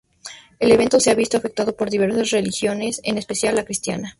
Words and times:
El 0.59 0.71
evento 0.71 0.99
se 0.99 1.11
ha 1.11 1.13
visto 1.13 1.37
afectado 1.37 1.75
por 1.75 1.91
diversas 1.91 2.31
religiones, 2.31 3.01
en 3.03 3.19
especial 3.19 3.53
la 3.53 3.65
cristiana. 3.65 4.09